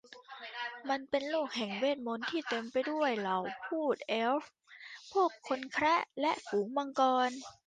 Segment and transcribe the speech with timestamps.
[0.89, 4.51] มันเป็นโลกแห่งเวทมนตร์ที่เต็มไปด้วยเหล่าภูตเอลฟ์
[5.11, 7.29] พวกคนแคระและฝูงมังกร